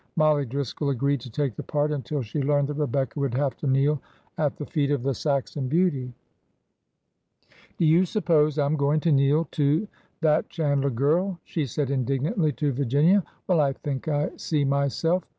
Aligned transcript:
Mollie 0.15 0.47
Driscoll 0.47 0.89
agreed 0.89 1.21
to 1.21 1.29
take 1.29 1.55
the 1.55 1.61
part 1.61 1.91
until 1.91 2.23
she 2.23 2.41
learned 2.41 2.69
that 2.69 2.73
Rebecca 2.79 3.19
would 3.19 3.35
have 3.35 3.55
to 3.57 3.67
kneel 3.67 4.01
at 4.39 4.55
the 4.55 4.65
feet 4.65 4.89
of 4.89 5.03
the 5.03 5.13
Saxon 5.13 5.67
beauty.'' 5.67 6.11
Do 7.77 7.85
you 7.85 8.05
suppose 8.05 8.57
I 8.57 8.65
'm 8.65 8.77
going 8.77 8.99
to 9.01 9.11
kneel 9.11 9.45
to 9.51 9.87
that 10.21 10.49
Chand 10.49 10.81
ler 10.81 10.89
girl?" 10.89 11.37
she 11.43 11.67
said 11.67 11.91
indignantly 11.91 12.51
to 12.53 12.71
Virginia. 12.71 13.23
''Well, 13.47 13.59
I 13.59 13.73
think 13.73 14.07
I 14.07 14.31
see 14.37 14.65
myself! 14.65 15.23